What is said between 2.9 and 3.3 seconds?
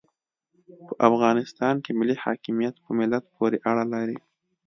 ملت